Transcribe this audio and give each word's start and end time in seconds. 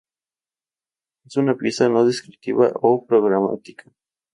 Es 1.27 1.37
una 1.37 1.55
pieza 1.55 1.87
no 1.87 2.03
descriptiva 2.05 2.71
o 2.73 3.05
programática. 3.05 3.83